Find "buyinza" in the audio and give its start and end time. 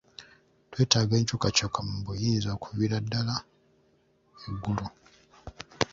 2.05-2.47